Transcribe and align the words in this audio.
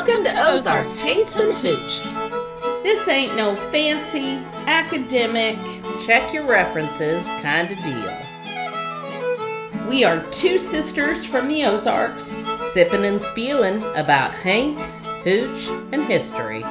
Welcome 0.00 0.22
to 0.26 0.48
Ozarks 0.48 0.96
Haints 0.96 1.40
and 1.40 1.52
Hooch. 1.54 2.02
This 2.84 3.08
ain't 3.08 3.34
no 3.36 3.56
fancy, 3.72 4.36
academic, 4.68 5.58
Check 6.06 6.32
your 6.32 6.46
references 6.46 7.26
kind 7.42 7.68
of 7.68 7.76
deal. 7.82 8.16
we 9.88 10.04
are 10.04 10.22
two 10.30 10.56
sisters 10.60 11.26
from 11.26 11.48
the 11.48 11.64
Ozarks. 11.64 12.26
Sipping 12.72 13.04
and 13.04 13.20
spewing 13.20 13.82
about 13.96 14.30
Haints, 14.34 15.00
Hooch, 15.24 15.66
and 15.92 16.04
history. 16.04 16.62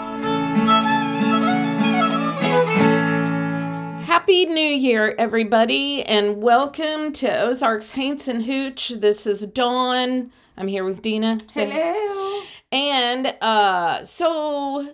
Happy 4.05 4.45
New 4.45 4.61
Year, 4.61 5.13
everybody, 5.19 6.01
and 6.03 6.41
welcome 6.41 7.11
to 7.11 7.41
Ozarks 7.41 7.91
Haints 7.91 8.29
and 8.29 8.45
Hooch. 8.45 8.87
This 8.87 9.27
is 9.27 9.45
Dawn. 9.47 10.31
I'm 10.55 10.69
here 10.69 10.85
with 10.85 11.01
Dina. 11.01 11.37
Say- 11.51 11.69
Hello. 11.69 12.43
And 12.71 13.27
uh, 13.41 14.03
so 14.03 14.93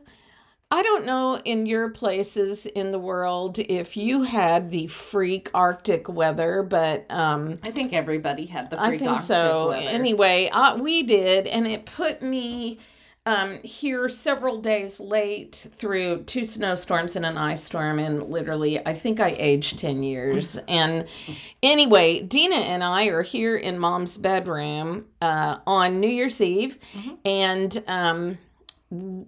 I 0.73 0.81
don't 0.81 1.05
know 1.05 1.39
in 1.45 1.65
your 1.65 1.89
places 1.89 2.65
in 2.65 2.91
the 2.91 2.99
world 2.99 3.59
if 3.59 3.95
you 3.95 4.23
had 4.23 4.71
the 4.71 4.87
freak 4.87 5.49
Arctic 5.53 6.09
weather, 6.09 6.63
but 6.63 7.05
um, 7.09 7.59
I 7.61 7.71
think 7.71 7.93
everybody 7.93 8.47
had 8.47 8.69
the 8.69 8.77
freak 8.77 8.87
I 8.87 8.97
think 8.97 9.11
Arctic 9.11 9.27
so. 9.27 9.67
weather. 9.69 9.87
Anyway, 9.87 10.49
uh, 10.51 10.77
we 10.77 11.03
did, 11.03 11.45
and 11.47 11.67
it 11.67 11.85
put 11.85 12.21
me 12.21 12.79
um, 13.25 13.59
here 13.63 14.09
several 14.09 14.59
days 14.59 14.99
late 14.99 15.55
through 15.71 16.23
two 16.23 16.43
snowstorms 16.43 17.15
and 17.15 17.25
an 17.25 17.37
ice 17.37 17.63
storm, 17.63 17.97
and 17.99 18.23
literally, 18.29 18.85
I 18.85 18.93
think 18.93 19.19
I 19.19 19.29
aged 19.39 19.79
10 19.79 20.03
years. 20.03 20.57
and 20.67 21.07
anyway, 21.61 22.21
Dina 22.21 22.55
and 22.57 22.83
I 22.83 23.05
are 23.07 23.21
here 23.21 23.55
in 23.55 23.79
mom's 23.79 24.17
bedroom 24.17 25.05
uh, 25.21 25.57
on 25.65 25.99
New 25.99 26.09
Year's 26.09 26.41
Eve, 26.41 26.77
Mm-hmm. 26.97 27.13
and 27.25 27.83
um, 27.87 28.37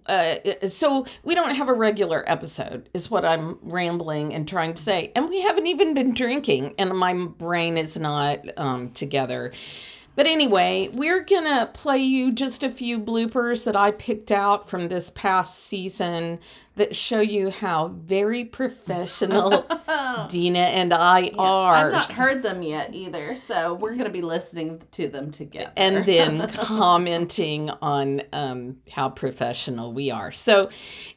uh, 0.05 0.35
so 0.67 1.05
we 1.23 1.33
don't 1.33 1.55
have 1.55 1.67
a 1.69 1.73
regular 1.73 2.23
episode 2.27 2.87
is 2.93 3.09
what 3.09 3.25
i'm 3.25 3.57
rambling 3.63 4.31
and 4.31 4.47
trying 4.47 4.75
to 4.75 4.83
say 4.83 5.11
and 5.15 5.27
we 5.27 5.41
haven't 5.41 5.65
even 5.65 5.95
been 5.95 6.13
drinking 6.13 6.75
and 6.77 6.95
my 6.95 7.13
brain 7.15 7.75
is 7.75 7.97
not 7.97 8.37
um, 8.57 8.91
together 8.91 9.51
but 10.15 10.25
anyway 10.25 10.89
we're 10.93 11.23
gonna 11.23 11.69
play 11.73 11.97
you 11.99 12.31
just 12.31 12.63
a 12.63 12.69
few 12.69 12.99
bloopers 12.99 13.65
that 13.65 13.75
i 13.75 13.91
picked 13.91 14.31
out 14.31 14.67
from 14.67 14.87
this 14.87 15.09
past 15.09 15.59
season 15.59 16.39
that 16.75 16.95
show 16.95 17.21
you 17.21 17.49
how 17.49 17.87
very 17.87 18.43
professional 18.45 19.65
dina 20.29 20.59
and 20.59 20.93
i 20.93 21.31
are 21.37 21.85
I've 21.87 21.91
not 21.91 22.11
heard 22.11 22.43
them 22.43 22.61
yet 22.61 22.93
either, 22.93 23.35
so 23.37 23.73
we're 23.73 23.91
going 23.91 24.05
to 24.05 24.09
be 24.09 24.21
listening 24.21 24.81
to 24.91 25.07
them 25.07 25.31
together. 25.31 25.71
and 25.77 26.05
then 26.05 26.47
commenting 26.53 27.69
on 27.81 28.21
um, 28.33 28.77
how 28.91 29.09
professional 29.09 29.93
we 29.93 30.11
are. 30.11 30.31
So, 30.31 30.69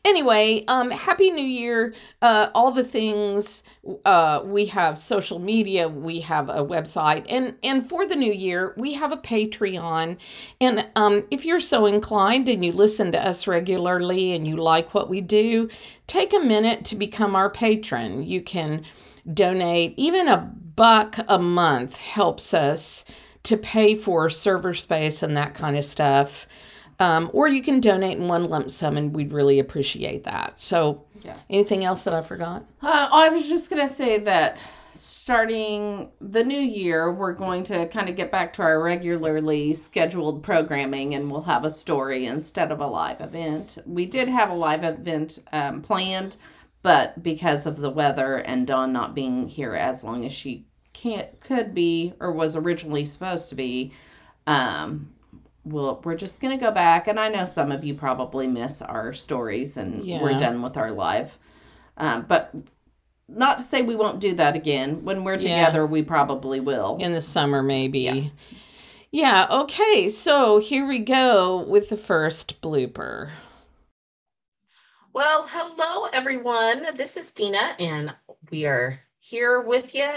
anyway, 0.05 0.65
um, 0.69 0.91
happy 0.91 1.31
New 1.31 1.47
Year! 1.47 1.95
Uh, 2.22 2.50
all 2.55 2.70
the 2.70 2.84
things 2.84 3.62
uh, 4.05 4.43
we 4.45 4.67
have 4.67 4.98
social 4.98 5.39
media, 5.39 5.89
we 5.89 6.20
have 6.20 6.48
a 6.48 6.65
website, 6.65 7.25
and 7.28 7.56
and 7.62 7.89
for 7.89 8.06
the 8.06 8.17
new 8.17 8.33
year, 8.33 8.75
we 8.77 8.95
have 8.95 9.12
a 9.12 9.17
Patreon. 9.17 10.19
And 10.61 10.89
um, 10.97 11.27
if 11.31 11.45
you're 11.45 11.61
so 11.61 11.87
inclined 11.87 12.48
and 12.48 12.65
you 12.65 12.72
listen 12.72 13.12
to 13.12 13.27
us 13.27 13.47
regularly 13.47 14.33
and 14.33 14.47
you 14.47 14.56
like 14.56 14.95
what 14.95 15.09
we 15.09 15.20
do, 15.20 15.39
take 16.07 16.33
a 16.35 16.39
minute 16.39 16.85
to 16.87 16.97
become 16.97 17.35
our 17.37 17.51
patron. 17.51 18.23
You 18.23 18.41
can 18.43 18.85
donate 19.33 19.95
even 19.97 20.29
a 20.29 20.37
buck 20.77 21.17
a 21.29 21.39
month 21.39 21.99
helps 21.99 22.55
us 22.55 23.05
to 23.43 23.57
pay 23.57 23.95
for 23.95 24.28
server 24.31 24.75
space 24.75 25.22
and 25.22 25.37
that 25.37 25.55
kind 25.55 25.77
of 25.77 25.84
stuff. 25.84 26.47
Um, 27.00 27.31
or 27.33 27.47
you 27.49 27.62
can 27.62 27.81
donate 27.81 28.19
in 28.19 28.27
one 28.27 28.49
lump 28.49 28.71
sum, 28.72 28.97
and 28.97 29.15
we'd 29.15 29.33
really 29.33 29.59
appreciate 29.61 30.25
that. 30.25 30.59
So, 30.59 31.05
Yes. 31.22 31.47
anything 31.51 31.84
else 31.84 32.03
that 32.05 32.15
I 32.15 32.22
forgot? 32.22 32.65
Uh, 32.83 33.09
I 33.12 33.28
was 33.28 33.49
just 33.49 33.71
going 33.71 33.81
to 33.87 33.93
say 33.93 34.19
that 34.19 34.56
starting 34.98 36.10
the 36.20 36.42
new 36.42 36.59
year, 36.59 37.12
we're 37.12 37.32
going 37.32 37.64
to 37.64 37.86
kind 37.88 38.09
of 38.09 38.16
get 38.16 38.31
back 38.31 38.53
to 38.54 38.62
our 38.62 38.82
regularly 38.82 39.72
scheduled 39.75 40.42
programming 40.42 41.14
and 41.14 41.31
we'll 41.31 41.42
have 41.42 41.64
a 41.64 41.70
story 41.70 42.26
instead 42.26 42.72
of 42.72 42.81
a 42.81 42.86
live 42.86 43.20
event. 43.20 43.78
We 43.86 44.06
did 44.06 44.28
have 44.28 44.50
a 44.50 44.54
live 44.54 44.84
event 44.84 45.38
um, 45.53 45.82
planned, 45.82 46.36
but 46.82 47.22
because 47.22 47.66
of 47.66 47.76
the 47.76 47.91
weather 47.91 48.36
and 48.36 48.66
Dawn 48.66 48.92
not 48.92 49.14
being 49.14 49.48
here 49.48 49.75
as 49.75 50.03
long 50.03 50.25
as 50.25 50.32
she 50.32 50.66
can't 50.92 51.38
could 51.38 51.75
be 51.75 52.15
or 52.19 52.32
was 52.32 52.56
originally 52.56 53.04
supposed 53.04 53.48
to 53.50 53.54
be, 53.54 53.92
um, 54.47 55.15
we'll, 55.65 56.00
we're 56.04 56.16
just 56.16 56.41
going 56.41 56.59
to 56.59 56.65
go 56.65 56.72
back. 56.72 57.06
And 57.06 57.20
I 57.20 57.28
know 57.28 57.44
some 57.44 57.70
of 57.70 57.84
you 57.84 57.94
probably 57.94 58.47
miss 58.47 58.82
our 58.82 59.12
stories 59.12 59.76
and 59.76 60.04
we're 60.22 60.36
done 60.38 60.60
with 60.60 60.76
our 60.76 60.91
live. 60.91 61.38
Um, 61.97 62.26
but 62.28 62.54
not 63.28 63.59
to 63.59 63.65
say 63.65 63.83
we 63.83 63.97
won't 63.97 64.21
do 64.21 64.34
that 64.34 64.56
again. 64.56 65.05
When 65.05 65.25
we're 65.25 65.34
Yeah. 65.34 65.39
together, 65.66 65.87
we 65.87 66.03
probably 66.03 66.61
will. 66.61 66.97
In 67.00 67.12
the 67.12 67.21
summer, 67.21 67.62
maybe. 67.62 68.33
Yeah. 69.11 69.47
okay. 69.50 70.09
So, 70.11 70.59
here 70.59 70.87
we 70.87 70.99
go 70.99 71.59
with 71.59 71.89
the 71.89 71.97
first 71.97 72.61
blooper. 72.61 73.31
Well, 75.12 75.47
hello 75.49 76.09
everyone. 76.12 76.94
This 76.94 77.16
is 77.16 77.33
Dina, 77.33 77.75
and 77.78 78.15
we 78.50 78.66
are 78.66 79.00
here 79.19 79.60
with 79.60 79.95
you. 79.95 80.09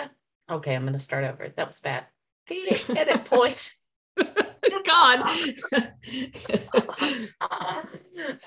Okay, 0.49 0.75
I'm 0.75 0.81
going 0.83 0.93
to 0.93 0.99
start 0.99 1.23
over. 1.23 1.49
That 1.49 1.67
was 1.67 1.79
bad. 1.79 2.05
Edit, 2.49 2.89
edit 2.89 3.25
point. 3.25 3.73
God. 4.83 5.29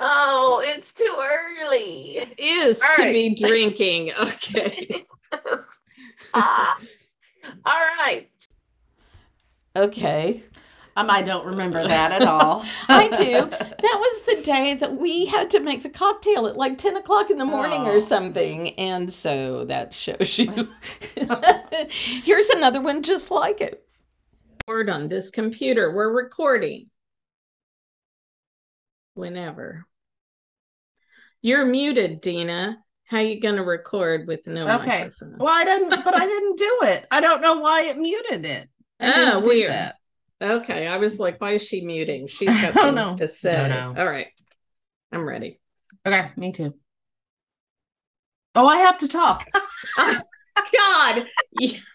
oh, 0.01 0.63
it's 0.65 0.93
too 0.93 1.17
early. 1.21 2.19
It 2.19 2.35
is 2.39 2.83
All 2.83 2.95
to 2.97 3.03
right. 3.03 3.13
be 3.13 3.35
drinking. 3.35 4.13
Okay. 4.21 5.05
Ah. 6.33 6.79
All 7.65 7.81
right. 7.99 8.29
Okay. 9.77 10.43
Um, 10.97 11.11
I 11.11 11.23
don't 11.23 11.47
remember 11.47 11.83
that 11.87 12.13
at 12.13 12.23
all. 12.23 12.65
I 12.89 13.09
do. 13.09 13.33
That 13.51 13.83
was 13.83 14.21
the 14.23 14.43
day 14.45 14.75
that 14.75 14.97
we 14.97 15.27
had 15.27 15.51
to 15.51 15.61
make 15.61 15.83
the 15.83 15.91
cocktail 15.91 16.47
at 16.47 16.57
like 16.57 16.79
10 16.79 16.97
o'clock 16.97 17.31
in 17.31 17.39
the 17.39 17.45
morning 17.45 17.83
Oh. 17.83 17.97
or 17.97 18.01
something. 18.01 18.71
And 18.79 19.13
so 19.13 19.65
that 19.65 19.93
shows 19.93 20.39
you. 20.39 20.69
Here's 21.89 22.49
another 22.51 22.81
one 22.81 23.03
just 23.03 23.33
like 23.33 23.61
it. 23.61 23.84
Word 24.67 24.89
on 24.89 25.09
this 25.09 25.31
computer. 25.31 25.95
We're 25.95 26.11
recording. 26.13 26.89
Whenever. 29.15 29.87
You're 31.43 31.67
muted, 31.67 32.23
Dina. 32.23 32.79
How 33.05 33.19
you 33.19 33.41
going 33.41 33.57
to 33.57 33.63
record 33.63 34.27
with 34.27 34.47
no 34.47 34.67
Okay. 34.67 35.03
microphone? 35.03 35.37
Well, 35.39 35.53
I 35.55 35.65
didn't, 35.65 35.91
but 36.03 36.15
I 36.15 36.25
didn't 36.27 36.57
do 36.57 36.79
it. 36.85 37.07
I 37.11 37.21
don't 37.21 37.43
know 37.43 37.61
why 37.61 37.83
it 37.83 37.99
muted 37.99 38.47
it. 38.47 38.69
I 38.99 39.33
Oh, 39.35 39.41
weird. 39.41 39.73
that. 39.73 39.97
Okay, 40.41 40.87
I 40.87 40.97
was 40.97 41.19
like, 41.21 41.41
why 41.41 41.53
is 41.53 41.63
she 41.63 41.83
muting? 41.83 42.27
She's 42.27 42.49
got 42.63 42.75
don't 42.75 42.95
things 42.95 43.11
know. 43.11 43.17
to 43.19 43.29
say. 43.29 43.69
Don't. 43.69 43.99
All 43.99 44.09
right, 44.11 44.29
I'm 45.13 45.25
ready. 45.29 45.61
Okay, 46.07 46.31
me 46.37 46.53
too. 46.53 46.75
Oh, 48.55 48.67
I 48.67 48.79
have 48.79 48.97
to 48.99 49.09
talk. 49.09 49.47
God, 49.97 51.27
Yeah. 51.53 51.79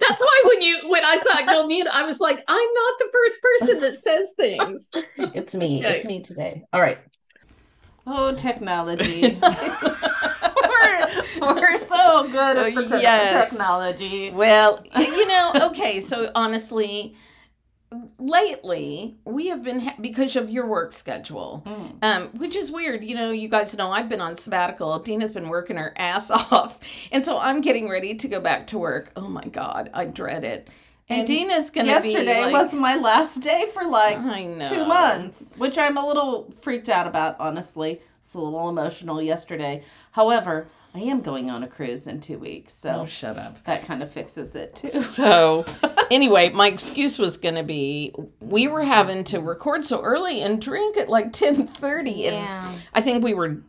that's 0.00 0.20
why 0.20 0.42
when 0.46 0.62
you 0.62 0.78
when 0.88 1.04
I 1.04 1.18
thought 1.18 1.46
go 1.46 1.66
mute, 1.66 1.86
I 1.90 2.04
was 2.04 2.20
like, 2.20 2.42
I'm 2.46 2.74
not 2.74 2.98
the 2.98 3.08
first 3.12 3.42
person 3.42 3.80
that 3.80 3.96
says 3.96 4.32
things. 4.36 4.90
It's 5.34 5.54
me. 5.54 5.80
Okay. 5.80 5.96
It's 5.96 6.04
me 6.04 6.22
today. 6.22 6.64
All 6.72 6.80
right. 6.80 6.98
Oh, 8.06 8.34
technology. 8.34 9.38
we're, 10.60 11.54
we're 11.54 11.76
so 11.78 12.28
good 12.30 12.56
at 12.56 12.66
oh, 12.66 12.70
the 12.74 12.86
te- 12.88 13.02
Yes. 13.02 13.50
technology. 13.50 14.30
well, 14.30 14.82
you 14.98 15.26
know, 15.26 15.52
okay, 15.64 16.00
so 16.00 16.30
honestly, 16.34 17.14
lately 18.18 19.16
we 19.24 19.48
have 19.48 19.62
been 19.62 19.80
ha- 19.80 19.96
because 20.00 20.36
of 20.36 20.48
your 20.50 20.66
work 20.66 20.92
schedule. 20.92 21.62
Mm. 21.66 22.04
Um, 22.04 22.28
which 22.38 22.54
is 22.56 22.70
weird. 22.70 23.04
You 23.04 23.14
know, 23.14 23.30
you 23.30 23.48
guys 23.48 23.76
know 23.76 23.90
I've 23.90 24.08
been 24.08 24.20
on 24.20 24.36
sabbatical. 24.36 24.98
Dina's 25.00 25.32
been 25.32 25.48
working 25.48 25.76
her 25.76 25.92
ass 25.96 26.30
off. 26.52 26.78
And 27.12 27.24
so 27.24 27.38
I'm 27.38 27.60
getting 27.60 27.88
ready 27.88 28.14
to 28.14 28.28
go 28.28 28.40
back 28.40 28.66
to 28.68 28.78
work. 28.78 29.12
Oh 29.16 29.28
my 29.28 29.44
God, 29.44 29.90
I 29.94 30.04
dread 30.06 30.44
it. 30.44 30.68
And, 31.08 31.20
And 31.20 31.26
Dina's 31.26 31.70
going 31.70 31.86
to 31.88 32.00
be 32.00 32.10
Yesterday 32.10 32.40
like, 32.42 32.52
was 32.52 32.72
my 32.72 32.94
last 32.94 33.38
day 33.42 33.66
for 33.74 33.82
like 33.84 34.16
two 34.68 34.84
months, 34.84 35.52
which 35.56 35.76
I'm 35.76 35.96
a 35.96 36.06
little 36.06 36.54
freaked 36.60 36.88
out 36.88 37.08
about, 37.08 37.36
honestly. 37.40 38.00
It's 38.20 38.34
a 38.34 38.38
little 38.40 38.68
emotional 38.68 39.20
yesterday. 39.20 39.82
However, 40.12 40.68
I 40.94 41.00
am 41.00 41.20
going 41.20 41.50
on 41.50 41.64
a 41.64 41.66
cruise 41.68 42.06
in 42.06 42.20
two 42.20 42.38
weeks, 42.38 42.72
so 42.72 43.00
Oh, 43.00 43.06
shut 43.06 43.38
up. 43.38 43.64
that 43.64 43.84
kind 43.86 44.04
of 44.04 44.12
fixes 44.12 44.54
it 44.54 44.76
too. 44.76 44.88
So, 44.88 45.64
anyway, 46.10 46.50
my 46.50 46.68
excuse 46.68 47.18
was 47.18 47.36
going 47.36 47.54
to 47.54 47.62
be 47.62 48.12
we 48.40 48.66
were 48.68 48.82
having 48.82 49.24
to 49.24 49.40
record 49.40 49.84
so 49.84 50.00
early 50.02 50.40
and 50.42 50.60
drink 50.60 50.96
at 50.96 51.08
like 51.08 51.32
10:30 51.32 52.24
and 52.26 52.82
I 52.94 53.00
think 53.00 53.22
we 53.22 53.34
were 53.34 53.62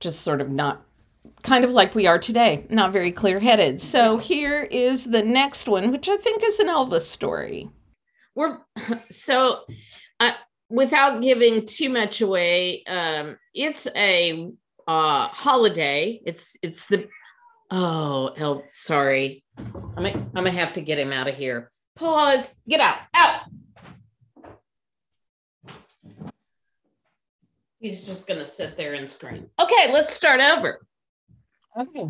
just 0.00 0.20
sort 0.20 0.40
of 0.40 0.50
not 0.50 0.84
kind 1.42 1.64
of 1.64 1.70
like 1.70 1.94
we 1.94 2.06
are 2.06 2.18
today, 2.18 2.66
not 2.68 2.92
very 2.92 3.12
clear-headed. 3.12 3.80
So, 3.80 4.18
here 4.18 4.68
is 4.70 5.04
the 5.04 5.22
next 5.22 5.68
one, 5.68 5.90
which 5.90 6.08
I 6.08 6.16
think 6.16 6.42
is 6.44 6.58
an 6.58 6.68
Elvis 6.68 7.02
story. 7.02 7.70
We're 8.34 8.58
so 9.10 9.60
I 10.20 10.34
without 10.70 11.22
giving 11.22 11.64
too 11.66 11.90
much 11.90 12.20
away, 12.20 12.84
um, 12.84 13.38
it's 13.54 13.86
a 13.96 14.48
uh, 14.86 15.28
holiday. 15.28 16.20
It's 16.24 16.56
it's 16.62 16.86
the 16.86 17.08
oh 17.70 18.32
El, 18.36 18.64
sorry, 18.70 19.44
I'm 19.58 20.04
gonna, 20.04 20.10
I'm 20.10 20.30
gonna 20.34 20.50
have 20.50 20.72
to 20.74 20.80
get 20.80 20.98
him 20.98 21.12
out 21.12 21.28
of 21.28 21.34
here. 21.34 21.70
Pause. 21.98 22.60
Get 22.68 22.80
out. 22.80 22.98
Out. 23.14 23.40
He's 27.80 28.02
just 28.02 28.26
gonna 28.26 28.46
sit 28.46 28.76
there 28.76 28.94
and 28.94 29.08
scream. 29.08 29.50
Okay, 29.60 29.92
let's 29.92 30.12
start 30.12 30.40
over. 30.40 30.80
Okay. 31.76 32.08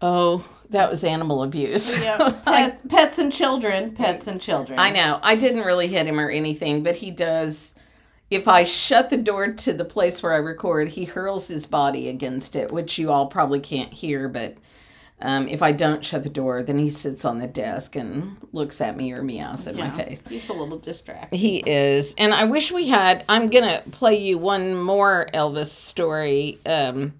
Oh, 0.00 0.44
that 0.70 0.90
was 0.90 1.02
animal 1.02 1.42
abuse. 1.42 1.92
Pets, 2.44 2.82
pets 2.88 3.18
and 3.18 3.32
children. 3.32 3.94
Pets 3.94 4.28
and 4.28 4.40
children. 4.40 4.78
I 4.78 4.90
know. 4.90 5.18
I 5.22 5.34
didn't 5.34 5.64
really 5.64 5.88
hit 5.88 6.06
him 6.06 6.20
or 6.20 6.30
anything, 6.30 6.82
but 6.82 6.96
he 6.96 7.10
does. 7.10 7.74
If 8.30 8.46
I 8.46 8.64
shut 8.64 9.08
the 9.08 9.16
door 9.16 9.48
to 9.52 9.72
the 9.72 9.84
place 9.84 10.22
where 10.22 10.34
I 10.34 10.36
record, 10.36 10.88
he 10.88 11.04
hurls 11.04 11.48
his 11.48 11.66
body 11.66 12.08
against 12.08 12.54
it, 12.54 12.70
which 12.70 12.98
you 12.98 13.10
all 13.10 13.26
probably 13.26 13.58
can't 13.58 13.92
hear. 13.92 14.28
But 14.28 14.58
um, 15.20 15.48
if 15.48 15.62
I 15.62 15.72
don't 15.72 16.04
shut 16.04 16.22
the 16.22 16.30
door, 16.30 16.62
then 16.62 16.78
he 16.78 16.90
sits 16.90 17.24
on 17.24 17.38
the 17.38 17.46
desk 17.48 17.96
and 17.96 18.36
looks 18.52 18.80
at 18.80 18.96
me 18.96 19.12
or 19.12 19.22
meows 19.22 19.66
in 19.66 19.76
my 19.76 19.90
face. 19.90 20.22
He's 20.28 20.48
a 20.48 20.52
little 20.52 20.78
distracted. 20.78 21.36
He 21.36 21.58
is. 21.58 22.14
And 22.18 22.32
I 22.32 22.44
wish 22.44 22.70
we 22.70 22.88
had. 22.88 23.24
I'm 23.28 23.48
going 23.50 23.64
to 23.64 23.88
play 23.90 24.16
you 24.18 24.38
one 24.38 24.74
more 24.80 25.26
Elvis 25.34 25.68
story. 25.68 26.58
Um, 26.66 27.14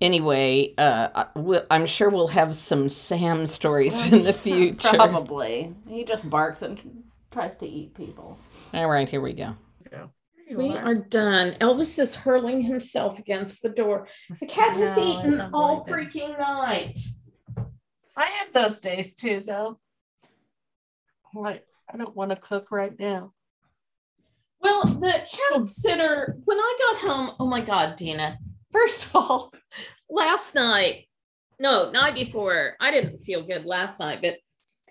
anyway, 0.00 0.74
uh, 0.78 1.08
I- 1.14 1.26
we'll- 1.38 1.66
I'm 1.70 1.86
sure 1.86 2.10
we'll 2.10 2.28
have 2.28 2.54
some 2.54 2.88
Sam 2.88 3.46
stories 3.46 4.12
in 4.12 4.24
the 4.24 4.32
future. 4.46 4.88
Probably. 4.90 5.74
He 5.88 6.04
just 6.04 6.28
barks 6.28 6.62
and 6.62 7.04
tries 7.30 7.56
to 7.58 7.66
eat 7.66 7.94
people. 7.94 8.38
All 8.74 8.88
right, 8.88 9.08
here 9.08 9.20
we 9.20 9.32
go. 9.32 9.56
There 9.90 10.08
We 10.56 10.68
you 10.68 10.76
are 10.76 10.94
done. 10.94 11.52
Elvis 11.54 11.98
is 11.98 12.14
hurling 12.14 12.62
himself 12.62 13.18
against 13.18 13.62
the 13.62 13.70
door. 13.70 14.08
The 14.40 14.46
cat 14.46 14.76
has 14.76 14.96
No, 14.96 15.04
eaten 15.04 15.40
all 15.52 15.84
believe 15.84 16.10
freaking 16.10 16.38
night. 16.38 16.98
I 18.16 18.26
have 18.26 18.52
those 18.52 18.80
days 18.80 19.14
too, 19.14 19.40
though. 19.40 19.78
Like, 21.34 21.64
I 21.92 21.96
don't 21.96 22.14
want 22.14 22.30
to 22.30 22.36
cook 22.36 22.70
right 22.70 22.98
now. 22.98 23.32
Well, 24.60 24.84
the 24.84 25.12
cat 25.12 25.66
sitter, 25.66 26.36
when 26.44 26.58
I 26.58 26.78
got 26.78 27.10
home, 27.10 27.36
oh 27.40 27.46
my 27.46 27.60
God, 27.60 27.96
Dina. 27.96 28.38
First 28.70 29.06
of 29.06 29.16
all, 29.16 29.52
last 30.10 30.54
night, 30.54 31.08
no, 31.58 31.90
night 31.90 32.14
before, 32.14 32.74
I 32.80 32.90
didn't 32.90 33.18
feel 33.18 33.42
good 33.42 33.64
last 33.64 33.98
night, 33.98 34.20
but 34.22 34.36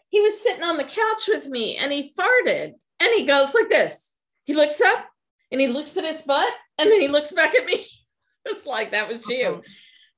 he 0.10 0.20
was 0.20 0.42
sitting 0.42 0.64
on 0.64 0.78
the 0.78 0.84
couch 0.84 1.28
with 1.28 1.48
me 1.48 1.78
and 1.78 1.92
he 1.92 2.12
farted 2.18 2.74
and 3.02 3.14
he 3.16 3.26
goes 3.26 3.54
like 3.54 3.70
this. 3.70 4.18
He 4.44 4.54
looks 4.54 4.82
up 4.82 5.06
and 5.52 5.60
he 5.62 5.68
looks 5.68 5.98
at 5.98 6.06
his 6.06 6.22
butt 6.22 6.54
and 6.80 6.90
then 6.90 7.02
he 7.02 7.08
looks 7.08 7.32
back 7.32 7.54
at 7.56 7.66
me. 7.66 7.86
it's 8.46 8.66
like 8.66 8.92
that 8.92 9.08
was 9.08 9.22
you. 9.28 9.48
Uh-huh. 9.48 9.62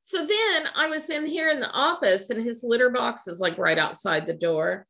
So 0.02 0.26
then 0.26 0.68
I 0.76 0.88
was 0.88 1.10
in 1.10 1.26
here 1.26 1.50
in 1.50 1.60
the 1.62 1.72
office 1.72 2.30
and 2.30 2.44
his 2.44 2.64
litter 2.64 2.90
box 2.90 3.28
is 3.28 3.40
like 3.40 3.58
right 3.58 3.78
outside 3.80 4.26
the 4.26 4.34
door. 4.34 4.86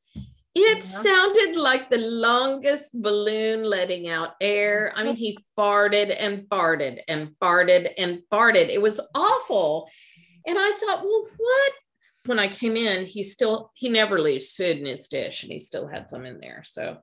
It 0.55 0.77
Yeah. 0.77 0.83
sounded 0.83 1.55
like 1.55 1.89
the 1.89 1.97
longest 1.99 2.99
balloon 3.01 3.63
letting 3.63 4.09
out 4.09 4.33
air. 4.41 4.91
I 4.95 5.03
mean, 5.03 5.15
he 5.15 5.37
farted 5.57 6.15
and 6.19 6.43
farted 6.49 6.99
and 7.07 7.29
farted 7.41 7.91
and 7.97 8.21
farted. 8.31 8.69
It 8.69 8.81
was 8.81 8.99
awful. 9.15 9.89
And 10.47 10.57
I 10.59 10.71
thought, 10.79 11.03
well, 11.03 11.27
what? 11.37 11.71
When 12.25 12.39
I 12.39 12.47
came 12.47 12.75
in, 12.77 13.05
he 13.05 13.21
still, 13.23 13.71
he 13.75 13.89
never 13.89 14.19
leaves 14.19 14.55
food 14.55 14.77
in 14.77 14.85
his 14.85 15.07
dish 15.07 15.43
and 15.43 15.51
he 15.51 15.59
still 15.59 15.87
had 15.87 16.07
some 16.09 16.25
in 16.25 16.39
there. 16.39 16.63
So 16.65 16.97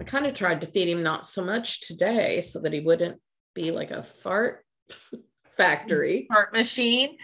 I 0.00 0.04
kind 0.04 0.26
of 0.26 0.34
tried 0.34 0.60
to 0.60 0.66
feed 0.66 0.88
him 0.88 1.02
not 1.02 1.26
so 1.26 1.44
much 1.44 1.86
today 1.86 2.40
so 2.40 2.60
that 2.60 2.72
he 2.72 2.80
wouldn't 2.80 3.20
be 3.54 3.70
like 3.70 3.90
a 3.90 4.02
fart 4.02 4.64
factory. 5.56 6.26
Fart 6.32 6.52
machine. 6.52 7.16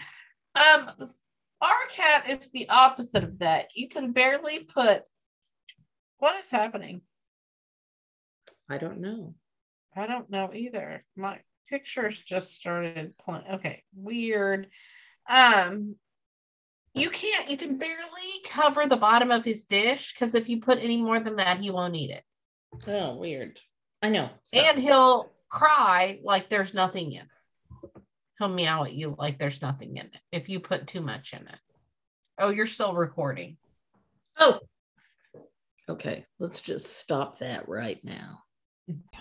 Um, 0.55 0.89
our 1.61 1.87
cat 1.91 2.29
is 2.29 2.49
the 2.51 2.69
opposite 2.69 3.23
of 3.23 3.39
that. 3.39 3.67
You 3.75 3.89
can 3.89 4.13
barely 4.13 4.59
put. 4.59 5.03
What 6.17 6.37
is 6.37 6.49
happening? 6.49 7.01
I 8.69 8.77
don't 8.77 8.99
know. 8.99 9.35
I 9.95 10.07
don't 10.07 10.29
know 10.29 10.51
either. 10.53 11.03
My 11.15 11.39
pictures 11.69 12.23
just 12.23 12.53
started 12.53 13.13
playing. 13.17 13.43
Okay, 13.53 13.83
weird. 13.93 14.67
Um, 15.29 15.95
you 16.93 17.09
can't. 17.09 17.49
You 17.49 17.57
can 17.57 17.77
barely 17.77 18.41
cover 18.45 18.87
the 18.87 18.97
bottom 18.97 19.31
of 19.31 19.45
his 19.45 19.65
dish 19.65 20.13
because 20.13 20.35
if 20.35 20.49
you 20.49 20.61
put 20.61 20.79
any 20.79 21.01
more 21.01 21.19
than 21.19 21.37
that, 21.37 21.59
he 21.59 21.69
won't 21.69 21.95
eat 21.95 22.11
it, 22.11 22.23
Oh, 22.87 23.15
weird. 23.15 23.59
I 24.01 24.09
know. 24.09 24.29
So- 24.43 24.59
and 24.59 24.79
he'll 24.81 25.31
cry 25.49 26.19
like 26.23 26.49
there's 26.49 26.73
nothing 26.73 27.11
in. 27.13 27.21
it. 27.23 27.27
He'll 28.39 28.49
meow 28.49 28.83
at 28.85 28.93
you 28.93 29.15
like 29.19 29.37
there's 29.37 29.61
nothing 29.61 29.97
in 29.97 30.05
it 30.07 30.17
if 30.31 30.49
you 30.49 30.59
put 30.59 30.87
too 30.87 31.01
much 31.01 31.33
in 31.33 31.41
it. 31.47 31.59
Oh, 32.39 32.49
you're 32.49 32.65
still 32.65 32.95
recording. 32.95 33.57
Oh. 34.39 34.59
Okay, 35.89 36.25
let's 36.39 36.61
just 36.61 36.97
stop 36.97 37.37
that 37.39 37.67
right 37.67 37.99
now. 38.03 38.39
Mm-hmm. 38.89 39.19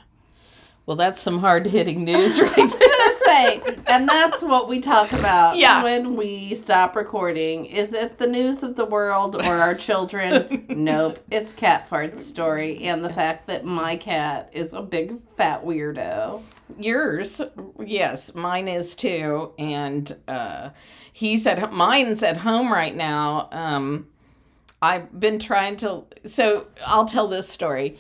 Well, 0.91 0.97
that's 0.97 1.21
some 1.21 1.39
hard 1.39 1.67
hitting 1.67 2.05
news 2.05 2.41
right 2.41 2.51
I 2.59 2.65
was 2.65 2.73
gonna 2.73 3.25
say, 3.25 3.63
and 3.87 4.09
that's 4.09 4.43
what 4.43 4.69
we 4.69 4.81
talk 4.81 5.13
about 5.13 5.57
Yeah. 5.57 5.85
when 5.85 6.17
we 6.17 6.53
stop 6.55 6.97
recording. 6.97 7.67
Is 7.67 7.93
it 7.93 8.19
the 8.19 8.27
news 8.27 8.65
of 8.65 8.75
the 8.75 8.87
world 8.87 9.37
or 9.37 9.55
our 9.55 9.77
children? 9.77 10.67
nope. 10.69 11.21
It's 11.31 11.53
cat 11.53 11.87
fart's 11.87 12.27
story 12.27 12.83
and 12.83 13.05
the 13.05 13.09
fact 13.09 13.47
that 13.47 13.65
my 13.65 13.99
cat 13.99 14.51
is 14.53 14.73
a 14.73 14.83
big 14.83 15.21
fat 15.37 15.65
weirdo. 15.65 16.43
Yours, 16.77 17.41
yes, 17.79 18.35
mine 18.35 18.67
is 18.67 18.97
too, 18.97 19.53
and 19.61 20.17
uh, 20.27 20.71
he's 21.13 21.47
at 21.47 21.73
mine's 21.73 22.25
at 22.25 22.39
home 22.39 22.73
right 22.73 22.97
now. 22.97 23.49
Um, 23.53 24.09
I've 24.83 25.21
been 25.21 25.39
trying 25.39 25.77
to, 25.77 26.03
so 26.25 26.67
I'll 26.85 27.05
tell 27.05 27.29
this 27.29 27.49
story. 27.49 27.97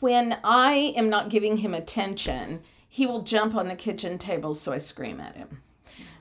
When 0.00 0.38
I 0.44 0.94
am 0.96 1.08
not 1.08 1.28
giving 1.28 1.58
him 1.58 1.74
attention, 1.74 2.62
he 2.88 3.06
will 3.06 3.22
jump 3.22 3.54
on 3.54 3.68
the 3.68 3.74
kitchen 3.74 4.18
table, 4.18 4.54
so 4.54 4.72
I 4.72 4.78
scream 4.78 5.20
at 5.20 5.36
him. 5.36 5.62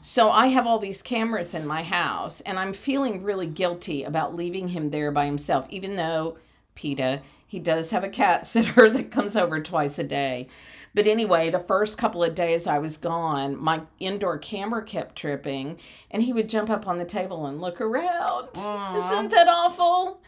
So 0.01 0.31
I 0.31 0.47
have 0.47 0.65
all 0.65 0.79
these 0.79 1.01
cameras 1.01 1.53
in 1.53 1.68
my 1.68 1.83
house, 1.83 2.42
and 2.42 2.57
I'm 2.57 2.73
feeling 2.73 3.23
really 3.23 3.47
guilty 3.47 4.04
about 4.04 4.35
leaving 4.35 4.69
him 4.69 4.90
there 4.90 5.11
by 5.11 5.25
himself, 5.25 5.68
even 5.69 5.95
though 5.95 6.37
PETA, 6.75 7.21
he 7.45 7.59
does 7.59 7.92
have 7.92 8.04
a 8.04 8.09
cat 8.09 8.45
sitter 8.47 8.90
that 8.90 9.11
comes 9.11 9.35
over 9.35 9.61
twice 9.61 9.99
a 9.99 10.04
day. 10.04 10.47
But 10.94 11.06
anyway, 11.07 11.49
the 11.49 11.59
first 11.59 11.97
couple 11.97 12.23
of 12.23 12.33
days 12.33 12.66
I 12.66 12.80
was 12.80 12.97
gone, 12.97 13.56
my 13.56 13.81
indoor 13.99 14.37
camera 14.40 14.83
kept 14.83 15.16
tripping, 15.16 15.78
and 16.09 16.23
he 16.23 16.33
would 16.33 16.49
jump 16.49 16.69
up 16.69 16.87
on 16.87 16.97
the 16.97 17.06
table 17.06 17.45
and 17.45 17.61
look 17.61 17.80
around. 17.80 18.49
Aw. 18.56 19.13
Isn't 19.13 19.31
that 19.31 19.47
awful? 19.47 20.21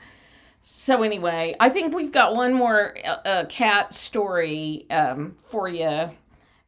So 0.61 1.03
anyway, 1.03 1.55
I 1.59 1.69
think 1.69 1.93
we've 1.95 2.11
got 2.11 2.35
one 2.35 2.53
more 2.53 2.95
uh, 3.05 3.17
uh, 3.25 3.45
cat 3.45 3.93
story 3.93 4.85
um, 4.91 5.35
for 5.41 5.67
you. 5.67 6.11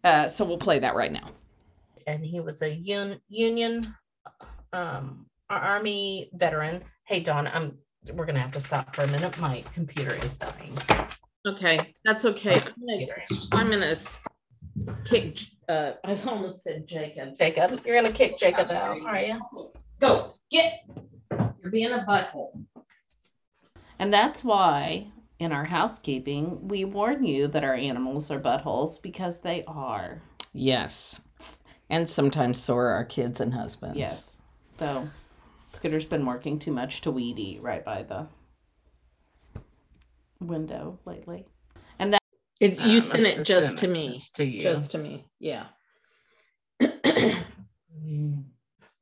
Uh, 0.04 0.28
so 0.28 0.44
we'll 0.46 0.58
play 0.58 0.80
that 0.80 0.96
right 0.96 1.12
now. 1.12 1.28
and 2.08 2.26
he 2.26 2.40
was 2.40 2.62
a 2.64 2.72
un- 2.92 3.20
union 3.30 3.96
um 4.74 5.26
army 5.50 6.30
veteran 6.34 6.82
hey 7.06 7.20
don 7.20 7.46
i'm 7.48 7.78
we're 8.14 8.26
gonna 8.26 8.40
have 8.40 8.52
to 8.52 8.62
stop 8.62 8.96
for 8.96 9.04
a 9.04 9.08
minute 9.08 9.38
my 9.40 9.64
computer 9.74 10.16
is 10.26 10.38
dying 10.38 10.76
Okay, 11.46 11.78
that's 12.06 12.24
okay. 12.26 12.54
I'm 12.56 12.74
gonna, 12.88 13.16
I'm 13.52 13.70
gonna 13.72 14.98
kick. 15.06 15.40
Uh, 15.68 15.94
I 16.04 16.18
almost 16.28 16.64
said 16.64 16.88
Jacob. 16.88 17.38
jacob 17.38 17.82
you're 17.86 17.96
gonna 18.02 18.14
kick 18.14 18.38
jacob 18.38 18.72
out 18.72 18.98
are 19.06 19.20
you 19.22 19.40
Go 20.00 20.34
get. 20.50 20.82
You're 21.62 21.72
being 21.72 21.92
a 21.92 22.00
butthole. 22.08 22.61
And 24.02 24.12
that's 24.12 24.44
why 24.44 25.08
in 25.40 25.52
our 25.52 25.64
housekeeping 25.66 26.68
we 26.68 26.84
warn 26.86 27.24
you 27.24 27.48
that 27.48 27.64
our 27.64 27.76
animals 27.76 28.32
are 28.32 28.40
buttholes 28.40 29.02
because 29.02 29.40
they 29.42 29.64
are. 29.66 30.22
Yes, 30.54 31.22
and 31.90 32.10
sometimes 32.10 32.60
so 32.60 32.76
are 32.76 32.90
our 32.90 33.06
kids 33.06 33.40
and 33.40 33.54
husbands. 33.54 33.98
Yes. 33.98 34.42
Though 34.78 35.08
Scooter's 35.64 36.06
been 36.06 36.26
working 36.26 36.60
too 36.60 36.72
much 36.72 37.02
to 37.02 37.12
weed 37.12 37.40
eat 37.40 37.62
right 37.62 37.86
by 37.86 38.04
the 38.04 38.28
window 40.40 41.00
lately. 41.06 41.46
It, 42.60 42.80
Uh, 42.80 42.86
you 42.86 42.94
let's 42.96 43.10
sent 43.10 43.26
it 43.26 43.44
just 43.44 43.70
send 43.70 43.80
to 43.80 43.86
it 43.88 43.94
me. 43.94 44.14
just 44.20 44.36
to 44.36 44.46
you 44.46 44.62
Just 44.62 44.92
to 44.92 45.00
me. 45.00 45.26
Yeah. 45.40 45.66
Mm. 46.80 48.44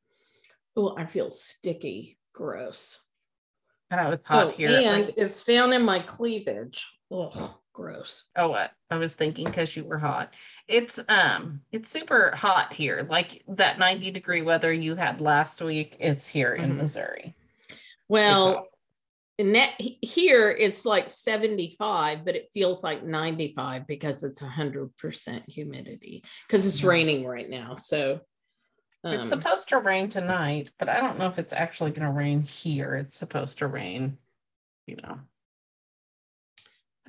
oh, 0.77 0.95
I 0.97 1.05
feel 1.05 1.29
sticky. 1.29 2.17
Gross. 2.31 3.01
And 3.91 3.99
i 3.99 4.09
was 4.09 4.19
hot 4.23 4.47
Oh, 4.47 4.51
here 4.51 4.69
and 4.69 5.05
like- 5.07 5.13
it's 5.17 5.43
down 5.43 5.73
in 5.73 5.83
my 5.83 5.99
cleavage. 5.99 6.87
Ugh, 7.11 7.51
gross. 7.73 8.25
oh 8.35 8.49
what 8.49 8.71
i 8.91 8.97
was 8.97 9.13
thinking 9.13 9.45
because 9.45 9.75
you 9.75 9.83
were 9.83 9.97
hot 9.97 10.33
it's 10.67 10.99
um 11.09 11.61
it's 11.71 11.89
super 11.89 12.31
hot 12.35 12.73
here 12.73 13.07
like 13.09 13.41
that 13.47 13.79
90 13.79 14.11
degree 14.11 14.41
weather 14.41 14.71
you 14.71 14.95
had 14.95 15.21
last 15.21 15.61
week 15.61 15.95
it's 15.99 16.27
here 16.27 16.53
in 16.53 16.73
Mhm. 16.73 16.77
missouri 16.77 17.35
Well, 18.09 18.47
awful. 18.57 18.67
net 19.39 19.73
here 19.79 20.49
it's 20.51 20.85
like 20.85 21.09
75 21.09 22.25
but 22.25 22.35
it 22.35 22.49
feels 22.53 22.83
like 22.83 23.03
95 23.03 23.87
because 23.87 24.23
it's 24.23 24.41
100% 24.41 25.49
humidity 25.49 26.23
because 26.47 26.65
it's 26.67 26.83
raining 26.83 27.25
right 27.25 27.49
now 27.49 27.75
so 27.75 28.19
um, 29.03 29.13
it's 29.13 29.29
supposed 29.29 29.69
to 29.69 29.79
rain 29.79 30.09
tonight, 30.09 30.69
but 30.77 30.89
I 30.89 30.99
don't 30.99 31.17
know 31.17 31.27
if 31.27 31.39
it's 31.39 31.53
actually 31.53 31.91
going 31.91 32.07
to 32.07 32.11
rain 32.13 32.41
here. 32.41 32.95
It's 32.95 33.15
supposed 33.15 33.59
to 33.59 33.67
rain, 33.67 34.17
you 34.87 34.97
know. 34.97 35.19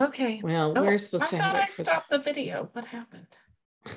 Okay. 0.00 0.40
well 0.42 0.72
Oh, 0.76 0.82
we're 0.82 0.98
supposed 0.98 1.34
I 1.34 1.36
to 1.38 1.44
I 1.44 1.46
thought 1.46 1.56
I 1.56 1.66
stopped 1.68 2.10
the 2.10 2.18
video. 2.18 2.68
What 2.72 2.84
happened? 2.86 3.26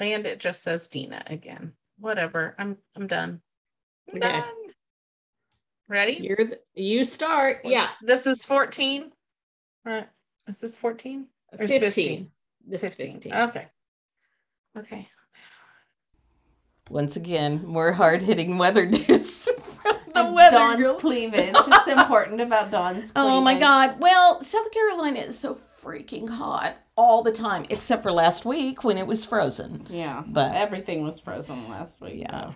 And 0.00 0.26
it 0.26 0.38
just 0.38 0.62
says 0.62 0.86
Dina 0.86 1.24
again. 1.26 1.72
Whatever. 1.98 2.54
I'm 2.56 2.76
I'm 2.94 3.08
done. 3.08 3.40
I'm 4.08 4.22
Okay. 4.22 4.28
done. 4.40 4.44
Ready? 5.88 6.12
you're 6.22 6.36
the, 6.36 6.60
you 6.74 7.04
start 7.04 7.62
yeah 7.64 7.88
This 8.02 8.26
is 8.28 8.44
14. 8.44 9.10
Right. 9.84 10.06
Is 10.46 10.60
this 10.60 10.76
14? 10.76 11.26
Or 11.58 11.64
is 11.64 11.70
15 11.70 11.80
15? 11.80 12.30
this 12.68 12.80
15. 12.82 13.12
15 13.14 13.32
Okay. 13.32 13.66
Okay. 14.78 15.08
Once 16.88 17.16
again 17.16 17.64
more 17.66 17.92
hard-hitting 17.92 18.58
weather 18.58 18.86
news 18.90 19.48
the 20.14 20.32
weather 20.32 20.56
Dawn's 20.56 20.82
girl. 20.82 20.94
cleavage. 20.94 21.54
It's 21.54 21.86
important 21.88 22.40
about 22.40 22.70
Dawn's 22.70 23.12
cleavage. 23.12 23.12
Oh 23.16 23.40
my 23.40 23.58
God. 23.58 24.00
Well, 24.00 24.42
South 24.42 24.70
Carolina 24.72 25.20
is 25.20 25.38
so 25.38 25.54
freaking 25.54 26.28
hot 26.28 26.74
all 26.96 27.22
the 27.22 27.30
time, 27.32 27.66
except 27.70 28.02
for 28.02 28.10
last 28.10 28.44
week 28.44 28.82
when 28.84 28.98
it 28.98 29.06
was 29.06 29.24
frozen. 29.24 29.86
Yeah. 29.88 30.24
But- 30.26 30.54
everything 30.54 31.04
was 31.04 31.20
frozen 31.20 31.68
last 31.68 32.00
week. 32.00 32.16
Yeah. 32.16 32.30
though. 32.30 32.54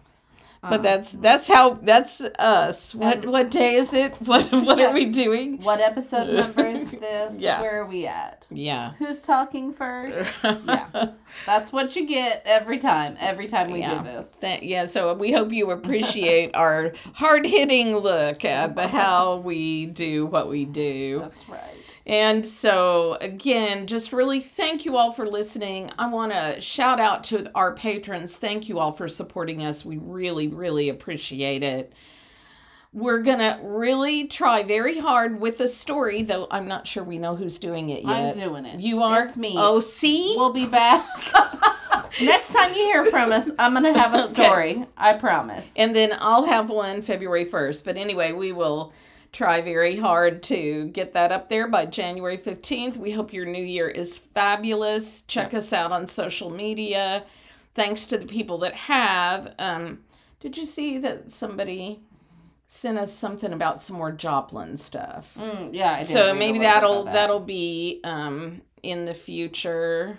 But 0.62 0.74
Uh, 0.74 0.82
that's 0.82 1.10
that's 1.12 1.48
how 1.48 1.70
that's 1.82 2.20
us. 2.38 2.94
What 2.94 3.26
what 3.26 3.50
day 3.50 3.74
is 3.74 3.92
it? 3.92 4.14
What 4.24 4.48
what 4.52 4.78
Yeah. 4.78 4.90
are 4.90 4.92
we 4.94 5.06
doing? 5.06 5.60
what 5.60 5.80
episode 5.80 6.32
number 6.32 6.64
is 6.66 6.88
this? 7.06 7.34
Yeah. 7.40 7.60
Where 7.60 7.82
are 7.82 7.86
we 7.86 8.06
at? 8.06 8.46
Yeah. 8.48 8.92
Who's 8.98 9.20
talking 9.20 9.72
first? 9.74 10.32
yeah. 10.44 11.10
That's 11.46 11.72
what 11.72 11.96
you 11.96 12.06
get 12.06 12.42
every 12.44 12.78
time. 12.78 13.16
Every 13.18 13.48
time 13.48 13.72
we 13.72 13.80
Yeah. 13.80 13.98
do 13.98 14.04
this. 14.04 14.30
That, 14.40 14.62
yeah, 14.62 14.86
so 14.86 15.12
we 15.14 15.32
hope 15.32 15.52
you 15.52 15.70
appreciate 15.72 16.54
our 16.54 16.92
hard 17.14 17.44
hitting 17.44 17.96
look 17.96 18.44
at 18.44 18.76
the 18.76 18.86
how 18.86 19.38
we 19.38 19.86
do 19.86 20.26
what 20.26 20.48
we 20.48 20.64
do. 20.64 21.18
That's 21.20 21.48
right. 21.48 21.91
And 22.06 22.44
so, 22.44 23.16
again, 23.20 23.86
just 23.86 24.12
really 24.12 24.40
thank 24.40 24.84
you 24.84 24.96
all 24.96 25.12
for 25.12 25.26
listening. 25.26 25.90
I 25.98 26.08
want 26.08 26.32
to 26.32 26.60
shout 26.60 26.98
out 26.98 27.22
to 27.24 27.50
our 27.54 27.74
patrons. 27.74 28.36
Thank 28.36 28.68
you 28.68 28.78
all 28.80 28.90
for 28.92 29.08
supporting 29.08 29.62
us. 29.62 29.84
We 29.84 29.98
really, 29.98 30.48
really 30.48 30.88
appreciate 30.88 31.62
it. 31.62 31.92
We're 32.92 33.20
going 33.20 33.38
to 33.38 33.58
really 33.62 34.26
try 34.26 34.64
very 34.64 34.98
hard 34.98 35.40
with 35.40 35.60
a 35.60 35.68
story, 35.68 36.22
though 36.22 36.46
I'm 36.50 36.68
not 36.68 36.86
sure 36.86 37.02
we 37.04 37.16
know 37.18 37.36
who's 37.36 37.58
doing 37.58 37.88
it 37.90 38.02
yet. 38.02 38.10
I'm 38.10 38.34
doing 38.38 38.66
it. 38.66 38.80
You 38.80 39.02
are? 39.02 39.24
It's 39.24 39.36
me. 39.36 39.54
Oh, 39.56 39.80
see? 39.80 40.34
We'll 40.36 40.52
be 40.52 40.66
back. 40.66 41.06
Next 42.20 42.52
time 42.52 42.74
you 42.74 42.82
hear 42.82 43.06
from 43.06 43.32
us, 43.32 43.48
I'm 43.58 43.72
going 43.72 43.84
to 43.94 43.98
have 43.98 44.12
a 44.12 44.24
Okay. 44.24 44.42
story. 44.42 44.86
I 44.98 45.14
promise. 45.14 45.66
And 45.76 45.96
then 45.96 46.10
I'll 46.18 46.44
have 46.44 46.68
one 46.68 47.00
February 47.00 47.46
1st. 47.46 47.84
But 47.84 47.96
anyway, 47.96 48.32
we 48.32 48.52
will 48.52 48.92
try 49.32 49.60
very 49.62 49.96
hard 49.96 50.42
to 50.44 50.88
get 50.88 51.14
that 51.14 51.32
up 51.32 51.48
there 51.48 51.66
by 51.68 51.86
January 51.86 52.36
15th. 52.36 52.96
We 52.98 53.12
hope 53.12 53.32
your 53.32 53.46
new 53.46 53.64
year 53.64 53.88
is 53.88 54.18
fabulous. 54.18 55.22
Check 55.22 55.54
us 55.54 55.72
out 55.72 55.90
on 55.90 56.06
social 56.06 56.50
media. 56.50 57.24
Thanks 57.74 58.06
to 58.08 58.18
the 58.18 58.26
people 58.26 58.58
that 58.58 58.74
have. 58.74 59.54
Um, 59.58 60.00
did 60.40 60.58
you 60.58 60.66
see 60.66 60.98
that 60.98 61.30
somebody 61.32 62.00
sent 62.66 62.98
us 62.98 63.12
something 63.12 63.52
about 63.52 63.80
some 63.80 63.96
more 63.96 64.12
Joplin 64.12 64.76
stuff? 64.76 65.36
Mm, 65.40 65.70
yeah, 65.72 65.92
I 65.92 65.98
did 66.00 66.08
so 66.08 66.34
maybe 66.34 66.58
that'll 66.58 67.04
that. 67.04 67.14
that'll 67.14 67.40
be 67.40 68.00
um, 68.04 68.60
in 68.82 69.06
the 69.06 69.14
future. 69.14 70.18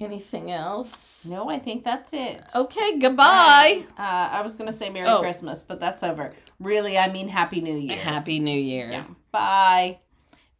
Anything 0.00 0.50
else? 0.50 1.24
No, 1.26 1.48
I 1.48 1.58
think 1.60 1.84
that's 1.84 2.12
it. 2.12 2.42
Okay, 2.56 2.98
goodbye. 2.98 3.84
Uh, 3.96 4.02
I 4.02 4.40
was 4.42 4.56
going 4.56 4.66
to 4.68 4.76
say 4.76 4.90
Merry 4.90 5.06
Oh. 5.06 5.20
Christmas, 5.20 5.62
but 5.62 5.78
that's 5.78 6.02
over. 6.02 6.32
Really, 6.62 6.98
I 6.98 7.12
mean 7.12 7.28
Happy 7.28 7.60
New 7.60 7.76
Year. 7.76 7.96
Happy 7.96 8.38
New 8.38 8.58
Year. 8.58 8.90
Yeah. 8.90 9.04
Bye. 9.30 9.98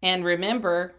And 0.02 0.24
remember, 0.24 0.94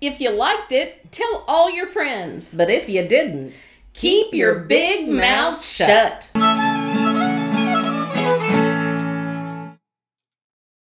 if 0.00 0.20
you 0.20 0.30
liked 0.30 0.72
it, 0.72 1.10
tell 1.12 1.44
all 1.48 1.70
your 1.70 1.86
friends. 1.86 2.54
But 2.54 2.70
if 2.70 2.88
you 2.88 3.06
didn't, 3.06 3.62
Keep 3.94 4.32
your 4.32 4.60
big 4.60 5.08
mouth 5.08 5.62
shut. 5.62 6.30